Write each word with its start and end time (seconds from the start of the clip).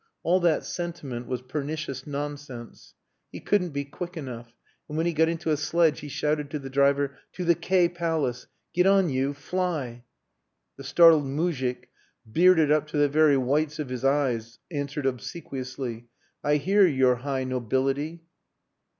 All 0.23 0.39
that 0.39 0.65
sentiment 0.65 1.27
was 1.27 1.43
pernicious 1.43 2.07
nonsense. 2.07 2.95
He 3.31 3.39
couldn't 3.39 3.69
be 3.69 3.85
quick 3.85 4.17
enough; 4.17 4.55
and 4.89 4.97
when 4.97 5.05
he 5.05 5.13
got 5.13 5.29
into 5.29 5.51
a 5.51 5.57
sledge 5.57 5.99
he 5.99 6.07
shouted 6.07 6.49
to 6.49 6.57
the 6.57 6.71
driver 6.71 7.19
"to 7.33 7.45
the 7.45 7.53
K 7.53 7.87
Palace. 7.87 8.47
Get 8.73 8.87
on 8.87 9.11
you! 9.11 9.35
Fly!" 9.35 10.03
The 10.75 10.83
startled 10.83 11.25
moujik, 11.25 11.89
bearded 12.27 12.71
up 12.71 12.87
to 12.87 12.97
the 12.97 13.09
very 13.09 13.37
whites 13.37 13.77
of 13.77 13.89
his 13.89 14.03
eyes, 14.03 14.57
answered 14.71 15.05
obsequiously 15.05 16.07
"I 16.43 16.55
hear, 16.55 16.83
your 16.87 17.17
high 17.17 17.43
Nobility." 17.43 18.23